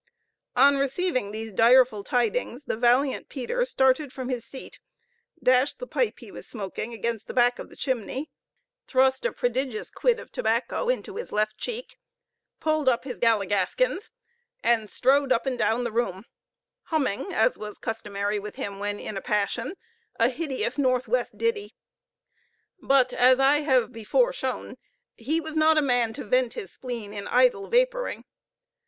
On 0.55 0.77
receiving 0.79 1.29
these 1.31 1.53
direful 1.53 2.03
tidings, 2.03 2.65
the 2.65 2.75
valiant 2.75 3.29
Peter 3.29 3.63
started 3.65 4.11
from 4.11 4.29
his 4.29 4.43
seat 4.43 4.79
dashed 5.43 5.77
the 5.77 5.85
pipe 5.85 6.17
he 6.17 6.31
was 6.31 6.47
smoking 6.47 6.91
against 6.91 7.27
the 7.27 7.35
back 7.35 7.59
of 7.59 7.69
the 7.69 7.75
chimney 7.75 8.31
thrust 8.87 9.27
a 9.27 9.31
prodigious 9.31 9.91
quid 9.91 10.19
of 10.19 10.31
tobacco 10.31 10.89
into 10.89 11.17
his 11.17 11.31
left 11.31 11.55
cheek 11.59 11.97
pulled 12.59 12.89
up 12.89 13.03
his 13.03 13.19
galligaskins, 13.19 14.09
and 14.63 14.89
strode 14.89 15.31
up 15.31 15.45
and 15.45 15.59
down 15.59 15.83
the 15.83 15.91
room, 15.91 16.25
humming, 16.85 17.31
as 17.31 17.55
was 17.55 17.77
customary 17.77 18.39
with 18.39 18.55
him 18.55 18.79
when 18.79 18.97
in 18.99 19.15
a 19.15 19.21
passion, 19.21 19.75
a 20.19 20.29
hideous 20.29 20.79
north 20.79 21.07
west 21.07 21.37
ditty. 21.37 21.75
But, 22.79 23.13
as 23.13 23.39
I 23.39 23.57
have 23.57 23.91
before 23.91 24.33
shown, 24.33 24.77
he 25.15 25.39
was 25.39 25.55
not 25.55 25.77
a 25.77 25.81
man 25.83 26.11
to 26.13 26.23
vent 26.23 26.53
his 26.53 26.71
spleen 26.73 27.13
in 27.13 27.27
idle 27.27 27.69
vaporing. 27.69 28.23